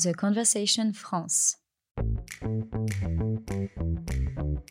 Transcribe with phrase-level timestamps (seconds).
[0.00, 1.56] The Conversation France.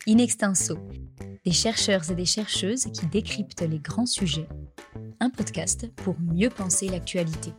[0.06, 0.78] In extenso,
[1.44, 4.48] des chercheurs et des chercheuses qui décryptent les grands sujets.
[5.20, 7.52] Un podcast pour mieux penser l'actualité.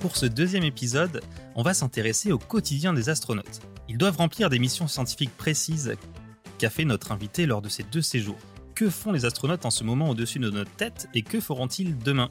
[0.00, 1.20] Pour ce deuxième épisode,
[1.54, 3.60] on va s'intéresser au quotidien des astronautes.
[3.90, 5.96] Ils doivent remplir des missions scientifiques précises
[6.56, 8.38] qu'a fait notre invité lors de ces deux séjours.
[8.74, 12.30] Que font les astronautes en ce moment au-dessus de notre tête et que feront-ils demain?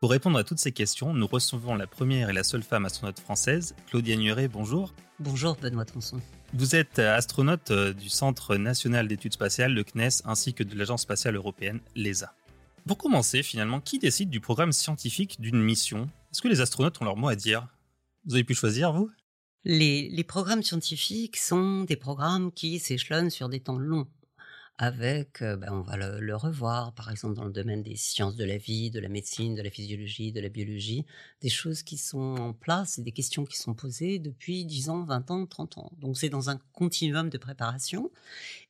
[0.00, 3.18] Pour répondre à toutes ces questions, nous recevons la première et la seule femme astronaute
[3.18, 4.94] française, Claudia Nuret, bonjour.
[5.18, 6.20] Bonjour Benoît Tronçon.
[6.54, 11.02] Vous êtes astronaute euh, du Centre national d'études spatiales, le CNES, ainsi que de l'Agence
[11.02, 12.32] spatiale européenne, l'ESA.
[12.86, 16.08] Pour commencer, finalement, qui décide du programme scientifique d'une mission?
[16.30, 17.66] Est-ce que les astronautes ont leur mot à dire?
[18.24, 19.10] Vous avez pu choisir, vous?
[19.64, 24.06] Les, les, programmes scientifiques sont des programmes qui s'échelonnent sur des temps longs
[24.80, 28.36] avec, euh, ben, on va le, le, revoir, par exemple dans le domaine des sciences
[28.36, 31.04] de la vie, de la médecine, de la physiologie, de la biologie,
[31.40, 35.02] des choses qui sont en place et des questions qui sont posées depuis 10 ans,
[35.02, 35.92] 20 ans, 30 ans.
[35.98, 38.12] Donc c'est dans un continuum de préparation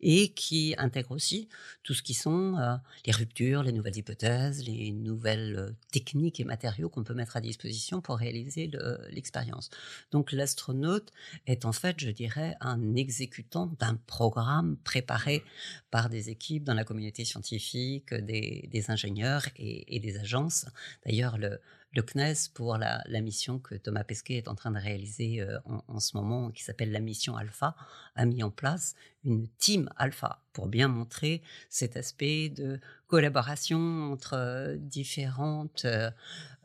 [0.01, 1.49] et qui intègre aussi
[1.83, 6.45] tout ce qui sont euh, les ruptures, les nouvelles hypothèses, les nouvelles euh, techniques et
[6.45, 8.71] matériaux qu'on peut mettre à disposition pour réaliser
[9.11, 9.69] l'expérience.
[10.11, 11.13] Donc l'astronaute
[11.47, 15.43] est en fait, je dirais, un exécutant d'un programme préparé
[15.91, 20.67] par des équipes dans la communauté scientifique, des, ingénieurs et, des agences.
[21.05, 21.61] D'ailleurs, le,
[22.01, 25.83] CNES pour la, la, mission que Thomas Pesquet est en train de réaliser euh, en,
[25.89, 27.75] en, ce moment, qui s'appelle la mission Alpha,
[28.15, 34.35] a mis en place une team Alpha pour bien montrer cet aspect de collaboration entre
[34.35, 36.11] euh, différentes euh,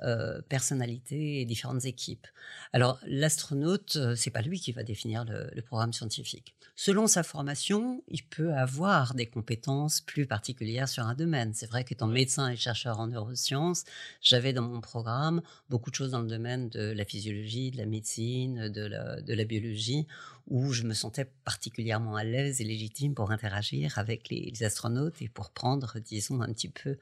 [0.01, 2.27] euh, personnalités et différentes équipes.
[2.73, 6.55] Alors l'astronaute, c'est pas lui qui va définir le, le, programme scientifique.
[6.75, 11.53] Selon sa formation, il peut avoir des compétences plus particulières sur un domaine.
[11.53, 13.85] C'est vrai qu'étant médecin et chercheur en neurosciences,
[14.21, 17.85] j'avais dans mon programme beaucoup de choses dans le domaine de la physiologie, de la
[17.85, 20.07] médecine, de la, de la biologie,
[20.47, 25.29] où je me sentais particulièrement à l'aise et légitime pour interagir avec les, astronautes et
[25.29, 26.95] pour prendre, disons, un petit peu euh,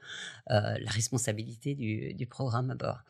[0.78, 3.00] la responsabilité du, du programme à bord.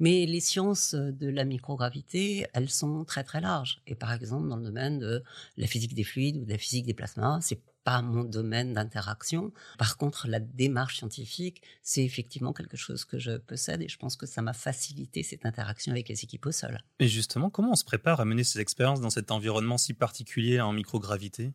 [0.00, 3.80] Mais les sciences de la microgravité, elles sont très très larges.
[3.86, 5.22] Et par exemple, dans le domaine de
[5.56, 9.52] la physique des fluides ou de la physique des plasmas, c'est pas mon domaine d'interaction.
[9.78, 14.16] Par contre, la démarche scientifique, c'est effectivement quelque chose que je possède et je pense
[14.16, 16.80] que ça m'a facilité cette interaction avec les équipes au sol.
[16.98, 20.60] Et justement, comment on se prépare à mener ces expériences dans cet environnement si particulier
[20.60, 21.52] en microgravité?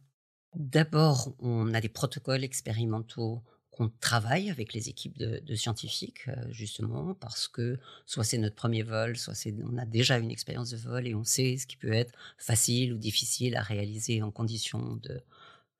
[0.55, 7.13] D'abord, on a des protocoles expérimentaux qu'on travaille avec les équipes de, de, scientifiques, justement,
[7.13, 10.77] parce que soit c'est notre premier vol, soit c'est, on a déjà une expérience de
[10.77, 14.95] vol et on sait ce qui peut être facile ou difficile à réaliser en conditions
[14.97, 15.21] de,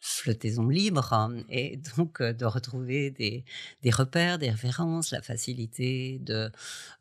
[0.02, 3.44] flottaison libre hein, et donc de retrouver des,
[3.92, 6.20] repères, des références, la facilité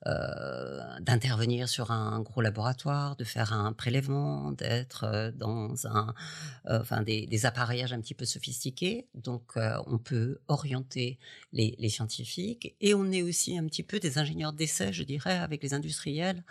[0.06, 6.14] euh, d'intervenir sur un gros laboratoire, de faire un prélèvement, d'être dans un
[6.66, 9.06] euh, enfin des, appareillages un petit peu sophistiqués.
[9.14, 11.18] Donc euh, on peut orienter
[11.52, 15.62] les scientifiques et on est aussi un petit peu des ingénieurs d'essai, je dirais, avec
[15.62, 16.44] les industriels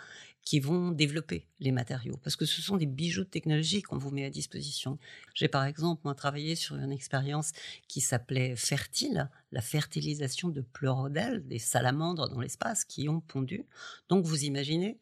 [0.44, 4.10] qui vont développer les matériaux, parce que ce sont des bijoux de technologie qu'on vous
[4.10, 4.98] met à disposition.
[5.34, 7.52] J'ai par exemple moi travaillé sur une expérience
[7.88, 13.66] qui s'appelait Fertile, la fertilisation de pleurodèles, des salamandres dans l'espace qui ont pondu.
[14.08, 14.98] Donc vous imaginez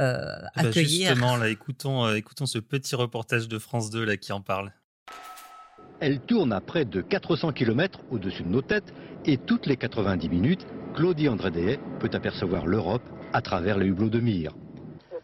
[0.00, 1.10] euh, accueillir.
[1.10, 4.40] Bah justement là, écoutons, euh, écoutons ce petit reportage de France 2 là qui en
[4.40, 4.72] parle.
[6.00, 8.92] Elle tourne à près de 400 km au-dessus de nos têtes
[9.24, 14.18] et toutes les 90 minutes, Claudie Andrédéet peut apercevoir l'Europe à travers les hublots de
[14.18, 14.56] mire.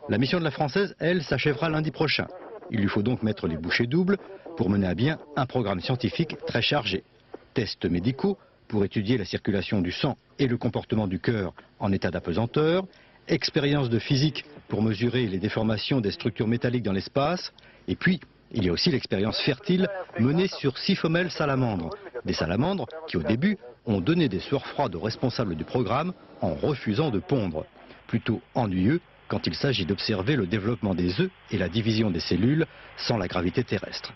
[0.08, 2.28] La mission de la Française, elle, s'achèvera lundi prochain.
[2.70, 4.16] Il lui faut donc mettre les bouchées doubles
[4.56, 7.04] pour mener à bien un programme scientifique très chargé.
[7.52, 8.38] Tests médicaux
[8.68, 12.86] pour étudier la circulation du sang et le comportement du cœur en état d'apesanteur,
[13.28, 17.52] expérience de physique pour mesurer les déformations des structures métalliques dans l'espace,
[17.86, 18.18] et puis
[18.52, 19.88] il y a aussi l'expérience fertile
[20.18, 21.90] menée sur six femelles salamandres.
[22.24, 26.54] Des salamandres qui au début ont donné des sueurs froides aux responsables du programme en
[26.54, 27.66] refusant de pondre.
[28.06, 32.66] Plutôt ennuyeux quand il s'agit d'observer le développement des œufs et la division des cellules
[32.96, 34.12] sans la gravité terrestre.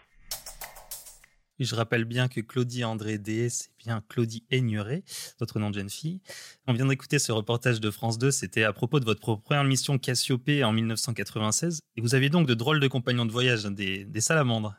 [1.59, 5.05] Je rappelle bien que Claudie André D, c'est bien Claudie Aigneret,
[5.39, 6.21] votre nom de jeune fille.
[6.67, 9.97] On vient d'écouter ce reportage de France 2, c'était à propos de votre première mission
[9.99, 11.81] Cassiopée en 1996.
[11.97, 14.75] Et vous aviez donc de drôles de compagnons de voyage, des, des salamandres.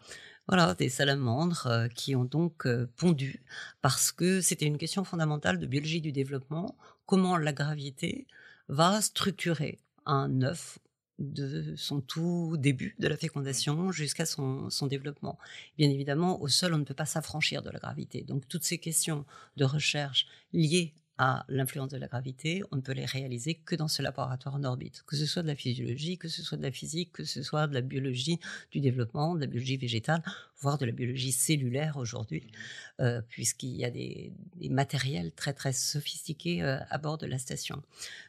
[0.47, 3.43] Voilà, des salamandres euh, qui ont donc euh, pondu
[3.81, 6.75] parce que c'était une question fondamentale de biologie du développement,
[7.05, 8.27] comment la gravité
[8.67, 10.79] va structurer un œuf
[11.19, 15.37] de son tout début de la fécondation jusqu'à son, développement.
[15.77, 18.23] Bien évidemment, au sol, on ne peut pas s'affranchir de la gravité.
[18.23, 22.91] Donc toutes ces questions de recherche liées à l'influence de la gravité, on ne peut
[22.91, 26.27] les réaliser que dans ce laboratoire en orbite, que ce soit de la physiologie, que
[26.27, 28.39] ce soit de la physique, que ce soit de la biologie
[28.71, 30.23] du développement, de la biologie végétale,
[30.63, 32.47] voire de la biologie cellulaire aujourd'hui,
[33.01, 34.31] euh, puisqu'il y a des,
[34.69, 37.83] matériels très très sophistiqués euh, à bord de la station.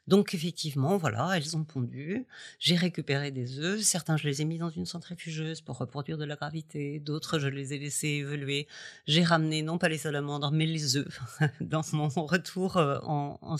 [0.09, 2.27] Donc effectivement, voilà, elles ont pondu.
[2.59, 3.81] J'ai récupéré des œufs.
[3.83, 6.99] Certains, je les ai mis dans une centrifugeuse pour reproduire de la gravité.
[6.99, 8.67] D'autres, je les ai laissés évoluer.
[9.07, 11.21] J'ai ramené non pas les salamandres, mais les œufs
[11.61, 13.57] dans mon retour euh, en, en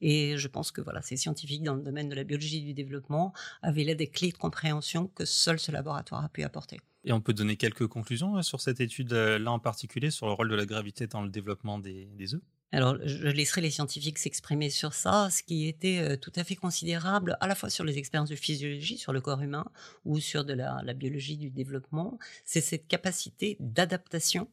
[0.00, 3.32] Et je pense que voilà, ces scientifiques dans le domaine de la biologie du développement
[3.62, 6.80] avaient là des clés de compréhension que seul ce laboratoire a pu apporter.
[7.04, 10.54] Et on peut donner quelques conclusions sur cette étude-là en particulier, sur le rôle de
[10.54, 12.40] la gravité dans le développement des, œufs?
[12.72, 15.28] Alors, je laisserai les scientifiques s'exprimer sur ça.
[15.30, 18.36] Ce qui était euh, tout à fait considérable, à la fois sur les expériences de
[18.36, 19.66] physiologie, sur le corps humain,
[20.04, 24.48] ou sur de la biologie du développement, c'est cette capacité d'adaptation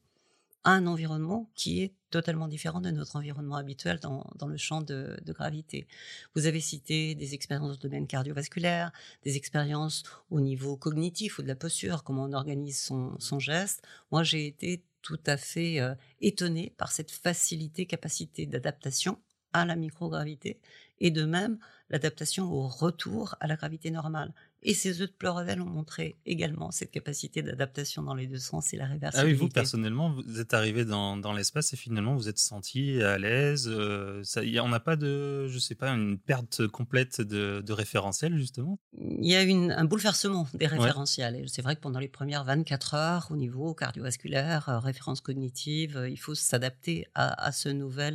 [0.63, 5.87] un environnement qui est totalement différent de notre environnement habituel dans, le champ de, gravité.
[6.35, 8.91] Vous avez cité des expériences dans le domaine cardiovasculaire,
[9.23, 13.83] des expériences au niveau cognitif ou de la posture, comment on organise son, geste.
[14.11, 19.17] Moi, j'ai été tout à fait euh, étonné par cette facilité, capacité d'adaptation
[19.53, 20.59] à la microgravité
[20.99, 21.57] et de même
[21.89, 24.33] l'adaptation au retour à la gravité normale.
[24.63, 28.73] Et ces œufs de Pleurevel ont montré également cette capacité d'adaptation dans les deux sens
[28.73, 29.19] et la réversibilité.
[29.19, 33.01] Ah oui, vous personnellement, vous êtes arrivé dans, dans l'espace et finalement vous êtes senti
[33.01, 33.67] à l'aise.
[33.67, 34.23] Euh,
[34.61, 38.79] on n'a pas de, je sais pas, une perte complète de, de référentiel justement?
[38.93, 41.35] Il y a une, un bouleversement des référentiels.
[41.35, 45.97] Et c'est vrai que pendant les premières 24 heures, au niveau cardiovasculaire, euh, référence cognitive,
[45.97, 48.11] euh, il faut s'adapter à, à, ce nouvel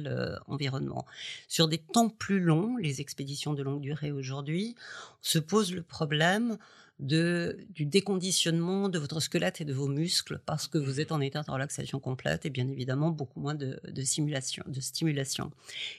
[0.47, 1.07] environnement.
[1.49, 4.77] Sur des temps plus longs, les expéditions de longue durée aujourd'hui,
[5.21, 6.36] se pose le problème
[6.99, 11.21] de, du déconditionnement de votre squelette et de vos muscles parce que vous êtes en
[11.21, 15.51] état de relaxation complète et bien évidemment beaucoup moins de, simulation, de stimulation.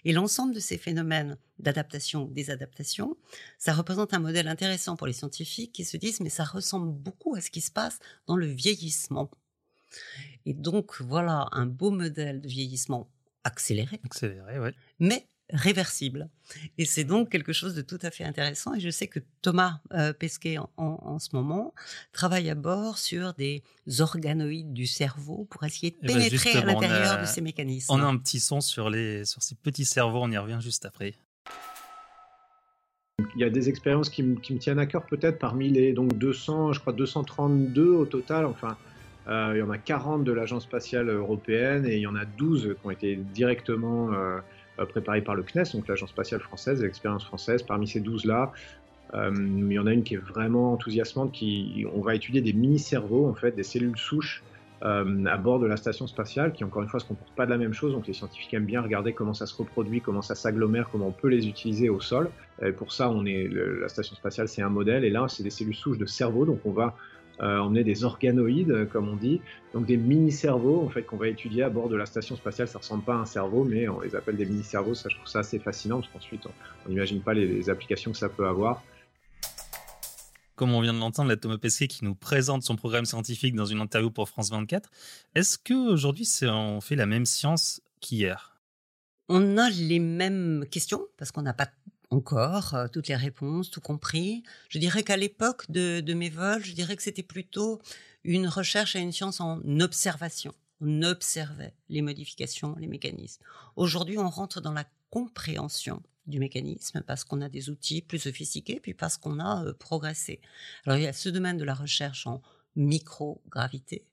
[0.06, 3.16] Et l'ensemble de ces phénomènes d'adaptation ou désadaptation,
[3.60, 7.36] ça représente un modèle intéressant pour les scientifiques qui se disent mais ça ressemble beaucoup
[7.36, 9.30] à ce qui se passe dans le vieillissement.
[10.46, 13.10] Et donc voilà un beau modèle de vieillissement
[13.44, 14.00] accéléré.
[14.04, 14.74] Accéléré.
[15.00, 16.30] Mais réversible.
[16.78, 18.74] Et c'est donc quelque chose de tout à fait intéressant.
[18.74, 21.74] Et je sais que Thomas euh, Pesquet, en, ce moment,
[22.12, 23.64] travaille à bord sur des
[24.00, 27.94] organoïdes du cerveau pour essayer de eh ben, pénétrer à l'intérieur de ces mécanismes.
[27.94, 30.86] On a un petit son sur, les, sur ces petits cerveaux, on y revient juste
[30.86, 31.16] après.
[33.36, 36.16] Il y a des expériences qui, qui me tiennent à cœur peut-être parmi les donc
[36.18, 38.46] 200, je crois 232 au total.
[38.46, 38.78] Enfin,
[39.28, 42.26] euh, il y en a 40 de l'Agence spatiale européenne et il y en a
[42.26, 44.40] 12 qui ont été directement euh,
[44.80, 47.64] euh, préparé par le CNES, donc l'Agence spatiale française, l'expérience française.
[47.64, 48.52] Parmi ces 12-là,
[49.14, 52.54] euh, il y en a une qui est vraiment enthousiasmante, qui, on va étudier des
[52.54, 54.44] mini-cerveaux, en fait, des cellules souches
[54.84, 57.46] euh, à bord de la station spatiale, qui encore une fois ne se comportent pas
[57.46, 57.94] de la même chose.
[57.94, 61.12] Donc les scientifiques aiment bien regarder comment ça se reproduit, comment ça s'agglomère, comment on
[61.12, 62.30] peut les utiliser au sol.
[62.78, 65.04] Pour ça, on est, la station spatiale, c'est un modèle.
[65.04, 66.46] Et là, c'est des cellules souches de cerveau.
[66.46, 66.96] Donc on va
[67.42, 69.42] euh, on est des organoïdes, comme on dit,
[69.74, 72.68] donc des mini-cerveaux en fait qu'on va étudier à bord de la station spatiale.
[72.68, 74.96] Ça ressemble pas à un cerveau, mais on les appelle des mini-cerveaux.
[74.96, 76.48] Ça, je trouve ça assez fascinant parce qu'ensuite,
[76.86, 78.84] on n'imagine pas les, applications que ça peut avoir.
[80.56, 83.66] Comme on vient de l'entendre, la Thomas Pesquet qui nous présente son programme scientifique dans
[83.66, 84.90] une interview pour France 24.
[85.36, 88.58] Est-ce qu'aujourd'hui, on fait la même science qu'hier?
[89.30, 91.68] On a les mêmes questions parce qu'on n'a pas
[92.10, 94.44] encore euh, toutes les réponses, tout compris.
[94.70, 97.82] Je dirais qu'à l'époque de, mes vols, je dirais que c'était plutôt
[98.24, 100.54] une recherche à une science en observation.
[100.82, 103.44] On observait les modifications, les mécanismes.
[103.76, 108.80] Aujourd'hui, on rentre dans la compréhension du mécanisme parce qu'on a des outils plus sophistiqués,
[108.80, 110.42] puis parce qu'on a euh, progressé.
[110.86, 112.42] Alors il y a ce domaine de la recherche en
[112.76, 114.06] microgravité,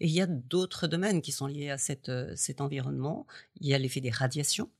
[0.00, 1.76] et il y a d'autres domaines qui sont liés à
[2.08, 3.26] euh, cet environnement.
[3.60, 4.70] Il y a l'effet des radiations,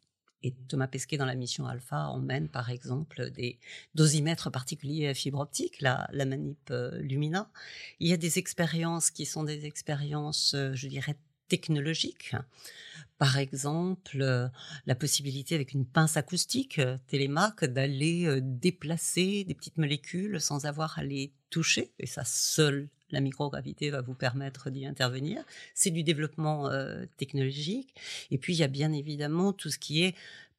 [0.42, 3.58] et Thomas Pesquet, dans la mission Alpha, emmène par exemple des
[3.94, 7.50] dosimètres particuliers à fibre optique, la, manip euh, Lumina.
[8.00, 11.16] Il y a des expériences qui sont des expériences, euh, je dirais,
[11.48, 12.34] technologiques.
[13.18, 14.48] Par exemple, euh,
[14.84, 21.04] la possibilité avec une pince acoustique télémac d'aller déplacer des petites molécules sans avoir à
[21.04, 25.42] les toucher, et ça seul la microgravité va vous permettre d'y intervenir.
[25.74, 27.94] C'est du développement euh, technologique.
[28.30, 30.14] Et puis, il y a bien évidemment tout ce qui est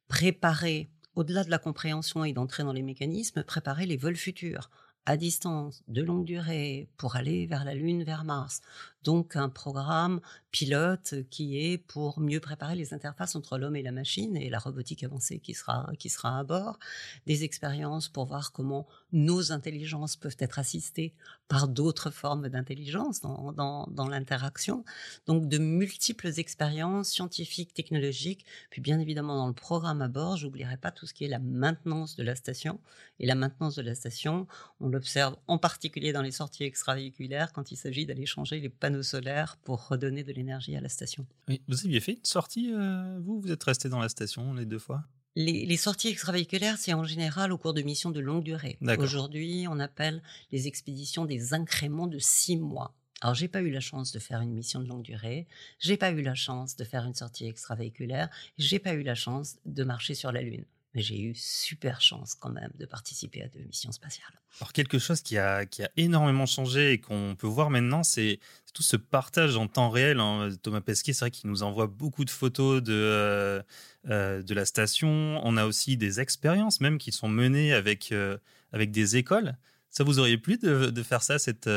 [0.08, 4.70] préparer, au-delà de la compréhension et d'entrer dans les mécanismes, préparer les vols futurs
[5.08, 8.60] à distance, de longue durée, pour aller vers la Lune, vers Mars.
[9.04, 13.92] Donc un programme pilote qui est pour mieux préparer les interfaces entre l'homme et la
[13.92, 16.78] machine et la robotique avancée qui sera, qui sera à bord,
[17.26, 21.14] des expériences pour voir comment nos intelligences peuvent être assistées
[21.48, 24.84] par d'autres formes d'intelligence dans, dans, dans l'interaction.
[25.26, 30.76] Donc de multiples expériences scientifiques, technologiques, puis bien évidemment dans le programme à bord, j'oublierai
[30.76, 32.80] pas tout ce qui est la maintenance de la station.
[33.20, 34.46] Et la maintenance de la station,
[34.80, 39.02] on l'observe en particulier dans les sorties extravéhiculaires quand il s'agit d'aller changer les panneaux
[39.02, 41.26] solaires pour redonner de l'énergie à la station.
[41.46, 43.38] Oui, vous aviez fait une sortie, euh, vous?
[43.38, 45.04] Vous êtes resté dans la station les deux fois?
[45.36, 48.78] Les, les, sorties extravéhiculaires, c'est en général au cours de missions de longue durée.
[48.98, 52.94] Aujourd'hui, on appelle les expéditions des incréments de six mois.
[53.20, 55.46] Alors, j'ai pas eu la chance de faire une mission de longue durée,
[55.78, 59.58] j'ai pas eu la chance de faire une sortie extravéhiculaire, j'ai pas eu la chance
[59.66, 60.64] de marcher sur la Lune
[61.00, 64.32] j'ai eu super chance quand même de participer à deux missions spatiales.
[64.60, 68.40] Alors quelque chose qui a, qui a énormément changé et qu'on peut voir maintenant, c'est
[68.74, 70.20] tout ce partage en temps réel.
[70.20, 70.50] Hein.
[70.62, 73.62] Thomas Pesquet, c'est vrai qu'il nous envoie beaucoup de photos de, euh,
[74.08, 75.40] euh, de la station.
[75.44, 78.38] On a aussi des expériences même qui sont menées avec, euh,
[78.72, 79.56] avec des écoles.
[79.90, 81.68] Ça vous aurait plu de, de faire ça, cette,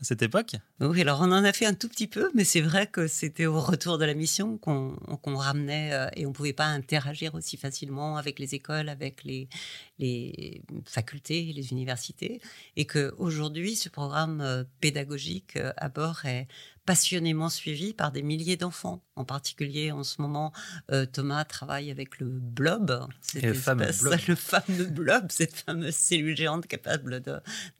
[0.00, 0.56] à cette époque.
[0.80, 3.46] Oui, alors on en a fait un tout petit peu, mais c'est vrai que c'était
[3.46, 7.56] au retour de la mission qu'on ramenait euh, et on ne pouvait pas interagir aussi
[7.56, 9.48] facilement avec les écoles, avec les,
[10.84, 12.40] facultés, les universités,
[12.76, 16.46] et qu'aujourd'hui, ce programme euh, pédagogique euh, à bord est
[16.86, 19.02] passionnément suivi par des milliers d'enfants.
[19.16, 20.52] En particulier, en ce moment,
[20.92, 24.20] euh, Thomas travaille avec le blob, le, fameux blob.
[24.28, 27.20] le fameux blob, cette fameuse cellule géante capable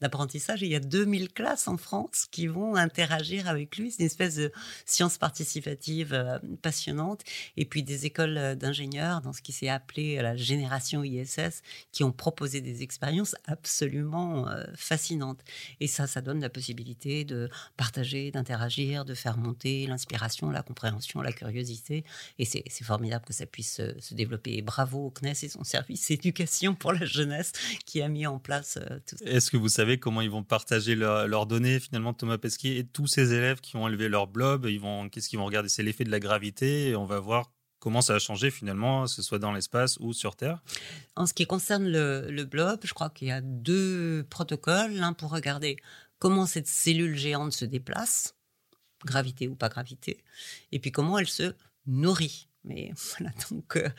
[0.01, 0.61] d'apprentissage.
[0.61, 3.91] Il y a 2000 classes en France qui vont interagir avec lui.
[3.91, 4.51] C'est une espèce de
[4.85, 7.21] science participative euh, passionnante.
[7.55, 11.61] Et puis des écoles euh, d'ingénieurs, dans ce qui s'est appelé la génération ISS,
[11.91, 15.39] qui ont proposé des expériences absolument fascinantes.
[15.79, 21.21] Et ça, ça donne la possibilité de partager, d'interagir de faire monter l'inspiration, la compréhension,
[21.21, 22.03] la curiosité.
[22.39, 24.57] Et c'est formidable que ça puisse se, développer.
[24.57, 27.51] Et bravo au CNES et son service éducation pour la jeunesse
[27.85, 29.25] qui a mis en place euh, tout ça.
[29.25, 33.07] Est-ce que vous savez comment ils vont partager leurs données finalement, Thomas Pesquet et tous
[33.07, 35.69] ces élèves qui ont élevé leur blob ils vont Qu'est-ce qu'ils vont regarder?
[35.69, 39.09] C'est l'effet de la gravité et on va voir comment ça a changé finalement, que
[39.09, 40.61] ce soit dans l'espace ou sur Terre
[41.15, 44.93] En ce qui concerne le, le blob, je crois qu'il y a deux protocoles.
[44.93, 45.77] L'un pour regarder
[46.19, 48.36] comment cette cellule géante se déplace
[49.05, 50.23] gravité ou pas gravité,
[50.71, 51.53] et puis comment elle se
[51.85, 52.47] nourrit.
[52.63, 53.89] Mais voilà, donc euh,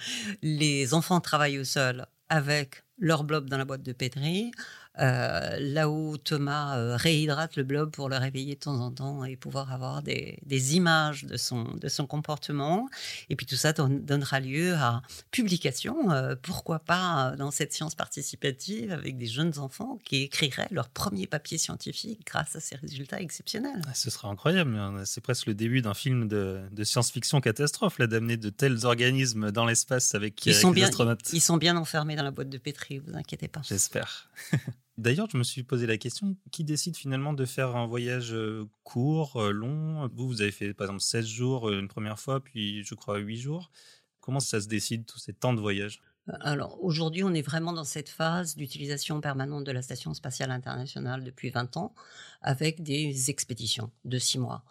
[0.42, 4.50] les enfants travaillent au sol avec leur blob dans la boîte de pétri,
[4.98, 9.36] là où Thomas euh, réhydrate le blob pour le réveiller de temps en temps et
[9.36, 10.38] pouvoir avoir des,
[10.74, 12.88] images de son, de son comportement.
[13.30, 18.92] Et puis tout ça donnera lieu à publication, euh, pourquoi pas dans cette science participative
[18.92, 23.82] avec des jeunes enfants qui écriraient leur premier papier scientifique grâce à ces résultats exceptionnels.
[23.86, 28.36] Ah, ce sera incroyable, c'est presque le début d'un film de, science-fiction catastrophe, là, d'amener
[28.36, 31.32] de tels organismes dans l'espace avec, ils sont bien, astronautes.
[31.32, 33.60] Ils sont bien enfermés dans la boîte de pétri, vous inquiétez pas.
[33.62, 34.27] J'espère.
[34.98, 38.68] D'ailleurs, je me suis posé la question, qui décide finalement de faire un voyage euh,
[38.82, 40.08] court, euh, long?
[40.12, 43.18] Vous, vous avez fait par exemple 16 jours euh, une première fois, puis je crois
[43.18, 43.70] 8 jours.
[44.20, 46.02] Comment ça se décide, tous ces temps de voyage?
[46.40, 51.22] Alors aujourd'hui, on est vraiment dans cette phase d'utilisation permanente de la Station spatiale internationale
[51.22, 51.94] depuis 20 ans,
[52.42, 54.64] avec des expéditions de 6 mois.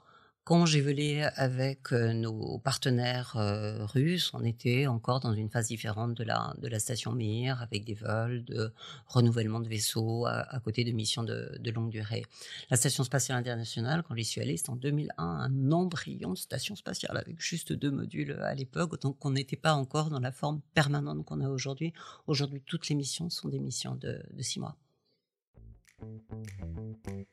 [0.50, 6.24] Volé avec euh, nos partenaires euh, russes, on était encore dans une phase différente de
[6.24, 8.72] la, station Mir, avec des vols de
[9.08, 12.24] renouvellement de vaisseaux à, côté de missions de, longue durée.
[12.70, 16.77] La station spatiale internationale, quand j'y suis allé, c'était en 2001, un embryon de station
[16.77, 20.62] spatiale avec juste deux modules à l'époque, donc on n'était pas encore dans la forme
[20.74, 21.92] permanente qu'on a aujourd'hui.
[22.25, 24.77] Aujourd'hui, toutes les missions sont des missions de six mois.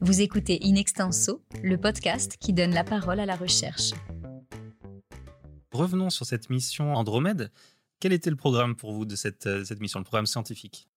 [0.00, 3.92] Vous écoutez In Extenso, le podcast qui donne la parole à la recherche.
[5.72, 7.50] Revenons sur cette mission Andromède.
[8.00, 10.88] Quel était le programme pour vous de cette, euh, cette mission, le programme scientifique?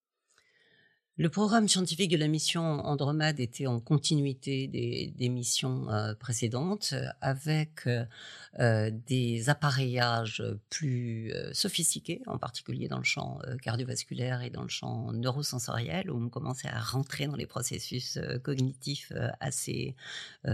[1.18, 7.88] Le programme scientifique de la mission Andromède était en continuité des, missions euh, précédentes, avec
[7.88, 14.68] euh, des appareillages plus euh, sophistiqués, en particulier dans le champ cardiovasculaire et dans le
[14.68, 19.96] champ neurosensoriel, où on commençait à rentrer dans les processus cognitifs assez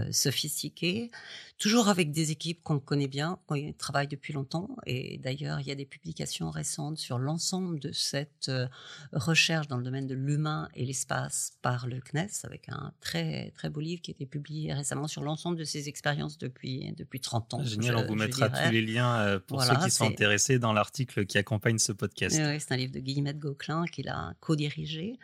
[0.09, 1.11] sophistiqués,
[1.59, 4.75] toujours avec des équipes qu'on connaît bien, qui travaillent depuis longtemps.
[4.87, 8.51] Et d'ailleurs, il y a des publications récentes sur l'ensemble de cette
[9.13, 13.51] recherche dans le domaine de l'humain humain et l'espace par le CNES, avec un très
[13.51, 17.19] très beau livre qui a été publié récemment sur l'ensemble de ses expériences depuis depuis
[17.19, 17.63] 30 ans.
[17.63, 21.25] Génial, on vous mettra tous les liens euh, pour ceux qui sont intéressés dans l'article
[21.25, 22.37] qui accompagne ce podcast.
[22.39, 25.17] Oui, c'est un livre de Guillemette Gauquelin qu'il a co-dirigé.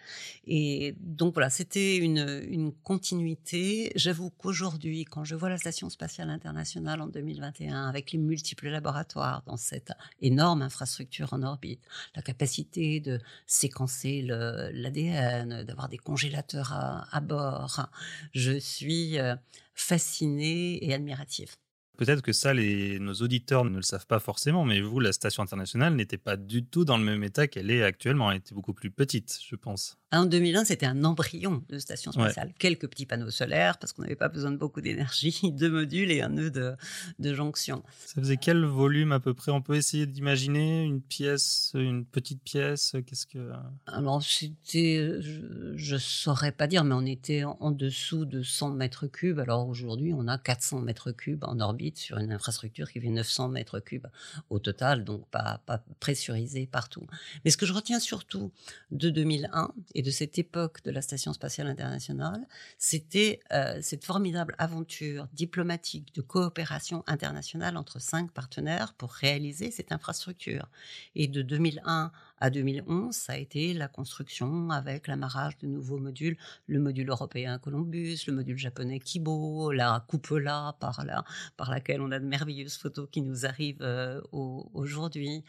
[0.45, 3.91] Et donc voilà, c'était une, une continuité.
[3.95, 9.43] J'avoue qu'aujourd'hui, quand je vois la Station spatiale internationale en 2021, avec les multiples laboratoires
[9.45, 11.81] dans cette énorme infrastructure en orbite,
[12.15, 15.20] la capacité de séquencer l'ADN,
[15.65, 17.87] d'avoir des congélateurs à, bord.
[18.33, 19.35] Je suis euh,
[19.73, 21.55] fascinée et admirative.
[21.97, 25.95] Peut-être que ça, nos auditeurs ne le savent pas forcément, mais vous, la station internationale
[25.95, 28.31] n'était pas du tout dans le même état qu'elle est actuellement.
[28.31, 30.00] Elle était beaucoup plus petite, je pense.
[30.13, 32.51] En 2001, c'était un embryon de station spatiale.
[32.59, 36.21] Quelques petits panneaux solaires, parce qu'on n'avait pas besoin de beaucoup d'énergie, deux modules et
[36.21, 36.73] un nœud de,
[37.19, 37.81] de, jonction.
[38.05, 39.53] Ça faisait quel volume à peu près?
[39.53, 42.95] On peut essayer d'imaginer une pièce, une petite pièce?
[43.07, 43.53] Qu'est-ce que
[43.87, 49.07] Alors, c'était, je ne saurais pas dire, mais on était en dessous de 100 mètres
[49.07, 49.39] cubes.
[49.39, 53.47] Alors aujourd'hui, on a 400 mètres cubes en orbite sur une infrastructure qui fait 900
[53.47, 54.07] mètres cubes
[54.49, 57.07] au total, donc pas, pas pressurisé partout.
[57.45, 58.51] Mais ce que je retiens surtout
[58.91, 64.55] de 2001 et de cette époque de la Station spatiale internationale, c'était euh, cette formidable
[64.57, 70.69] aventure diplomatique de coopération internationale entre cinq partenaires pour réaliser cette infrastructure.
[71.15, 76.37] Et de 2001 à 2011, ça a été la construction avec l'amarrage de nouveaux modules,
[76.65, 81.23] le module européen Columbus, le module japonais Kibo, la cupola par, la,
[81.55, 85.43] par laquelle on a de merveilleuses photos qui nous arrivent euh, aujourd'hui.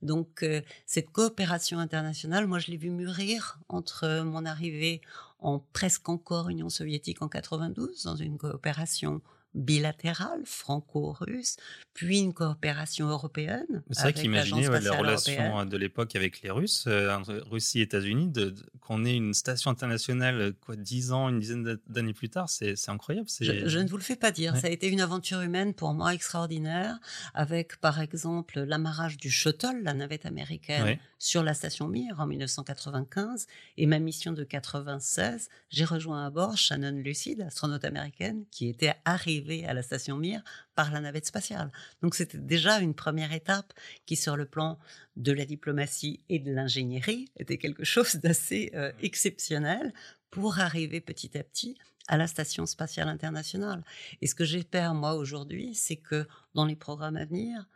[0.00, 5.02] Donc euh, cette coopération internationale, moi je l'ai vu mûrir entre mon arrivée
[5.40, 9.20] en presque encore Union soviétique en 92 dans une coopération
[9.54, 11.56] bilatérale franco-russe,
[11.94, 13.82] puis une coopération européenne.
[13.90, 17.16] C'est vrai qu'imaginer la relation de l'époque avec les Russes, euh,
[17.50, 18.32] Russie États-Unis,
[18.80, 23.28] qu'on ait une station internationale quoi dix ans, une dizaine d'années plus tard, c'est incroyable.
[23.40, 24.56] Je, ne vous le fais pas dire.
[24.56, 26.98] Ça a été une aventure humaine pour moi extraordinaire,
[27.34, 33.46] avec par exemple l'amarrage du shuttle, la navette américaine, sur la station Mir en 1995,
[33.76, 38.94] et ma mission de 96, j'ai rejoint à bord Shannon Lucid, astronaute américaine, qui était
[39.04, 40.42] arrivée à la station Mir
[40.74, 41.70] par la navette spatiale.
[42.02, 43.72] Donc c'était déjà une première étape
[44.06, 44.78] qui, sur le plan
[45.16, 49.92] de la diplomatie et de l'ingénierie, était quelque chose d'assez euh, exceptionnel
[50.30, 51.76] pour arriver petit à petit
[52.08, 53.84] à la Station spatiale internationale.
[54.22, 57.66] Et ce que j'espère, moi, aujourd'hui, c'est que dans les programmes à venir,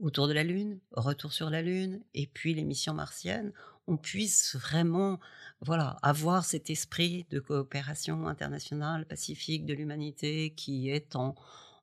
[0.00, 3.52] autour de la Lune, retour sur la Lune, et puis les missions martiennes,
[3.86, 5.18] on puisse vraiment
[5.60, 11.34] voilà, avoir cet esprit de coopération internationale, pacifique de l'humanité qui est en,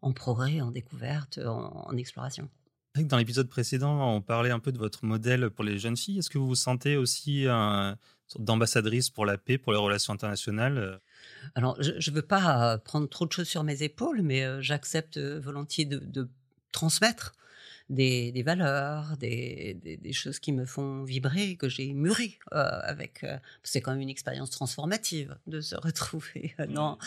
[0.01, 2.49] en, progrès, en découverte, en, exploration.
[2.95, 6.19] Dans l'épisode précédent, on parlait un peu de votre modèle pour les jeunes filles.
[6.19, 7.95] Est-ce que vous vous sentez aussi une
[8.27, 10.99] sorte d'ambassadrice pour la paix, pour les relations internationales
[11.55, 15.17] Alors, je ne veux pas prendre trop de choses sur mes épaules, mais euh, j'accepte
[15.17, 16.27] volontiers de, de
[16.71, 17.33] transmettre
[17.89, 23.23] des, valeurs, des, choses qui me font vibrer, que j'ai mûri euh, avec.
[23.23, 26.99] Euh, c'est quand même une expérience transformative de se retrouver euh, dans,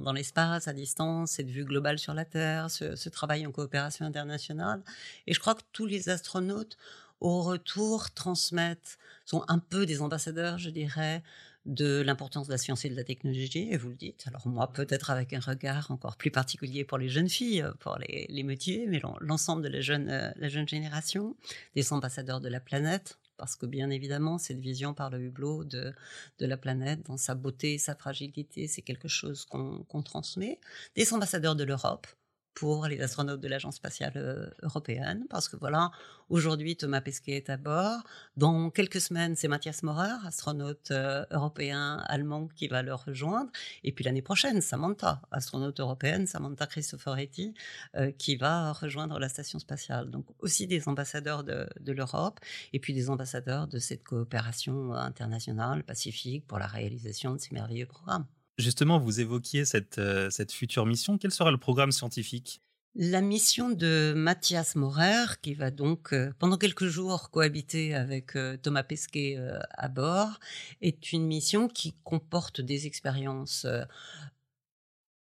[0.00, 4.04] dans, l'espace, à distance, cette vue globale sur la Terre, ce, ce travail en coopération
[4.04, 4.82] internationale.
[5.26, 6.76] Et je crois que tous les astronautes,
[7.20, 11.22] au retour, transmettent, sont un peu des ambassadeurs, je dirais,
[11.66, 14.24] de l'importance de la science et de la technologie, et vous le dites.
[14.26, 17.98] Alors moi, peut-être avec un regard encore plus particulier pour les jeunes filles, euh, pour
[17.98, 21.36] les, métiers, mais l'ensemble de la jeune, euh, la jeune génération,
[21.74, 25.92] des ambassadeurs de la planète, parce que bien évidemment, cette vision par le hublot de,
[26.38, 30.60] de la planète, dans sa beauté, sa fragilité, c'est quelque chose qu'on transmet.
[30.94, 32.06] Des ambassadeurs de l'Europe,
[32.54, 35.90] pour les astronautes de l'Agence spatiale euh, européenne, parce que voilà,
[36.28, 38.02] aujourd'hui Thomas Pesquet est à bord.
[38.36, 43.50] Dans quelques semaines, c'est Mathias Maurer, astronaute euh, européen allemand, qui va le rejoindre.
[43.84, 47.54] Et puis l'année prochaine, Samantha, astronaute européenne, Samantha Cristoforetti,
[47.96, 50.10] euh, qui va rejoindre la station spatiale.
[50.10, 52.40] Donc aussi des ambassadeurs de, de l'Europe,
[52.72, 57.86] et puis des ambassadeurs de cette coopération internationale pacifique pour la réalisation de ces merveilleux
[57.86, 58.26] programmes.
[58.58, 61.18] Justement, vous évoquiez cette, euh, cette future mission.
[61.18, 62.60] Quel sera le programme scientifique?
[62.96, 68.56] La mission de Mathias Maurer, qui va donc euh, pendant quelques jours cohabiter avec euh,
[68.56, 69.38] Thomas Pesquet
[69.70, 70.40] à bord,
[70.82, 73.66] est une mission qui comporte des expériences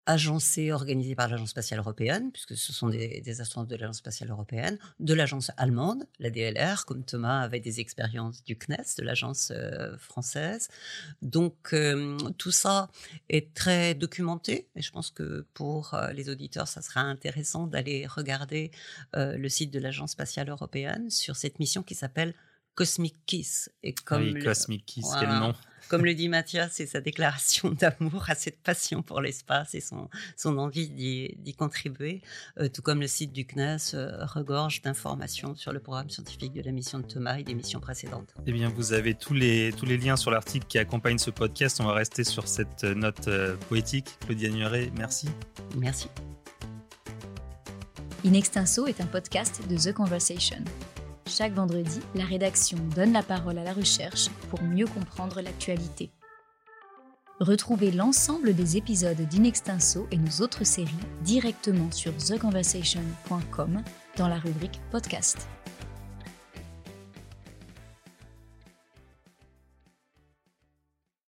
[0.07, 4.79] agencée, organisée par l'Agence spatiale européenne, puisque ce sont des, des de l'Agence spatiale européenne,
[5.01, 9.97] de l'agence allemande, la DLR, comme Thomas avait des expériences du CNES, de l'agence euh,
[9.99, 10.69] française.
[11.23, 12.89] Donc euh, tout ça
[13.29, 18.07] est très documenté, et je pense que pour euh, les auditeurs, ça sera intéressant d'aller
[18.07, 18.71] regarder
[19.15, 22.35] le site de l'Agence spatiale européenne sur cette mission qui s'appelle
[22.77, 23.71] Cosmic Kiss.
[23.83, 25.55] Et comme oui, Cosmic Kiss, quel nom
[25.89, 30.09] comme le dit Mathias, c'est sa déclaration d'amour à cette passion pour l'espace et son,
[30.37, 32.23] son envie d'y contribuer,
[32.61, 36.63] euh, tout comme le site du CNES euh, regorge d'informations sur le programme scientifique de
[36.63, 38.35] la mission de Thomas et des missions précédentes.
[38.47, 41.81] Eh bien, vous avez tous les, tous les liens sur l'article qui accompagne ce podcast.
[41.81, 44.19] On va rester sur cette note euh, poétique.
[44.27, 45.29] Claudia Nuret, merci.
[45.77, 46.09] Merci.
[48.25, 50.65] In Extenso est un podcast de The Conversation.
[51.29, 56.11] Chaque vendredi, la rédaction donne la parole à la recherche pour mieux comprendre l'actualité.
[57.41, 63.83] Retrouvez l'ensemble des épisodes d'Inextinso et nos autres séries directement sur theconversation.com
[64.17, 65.49] dans la rubrique podcast.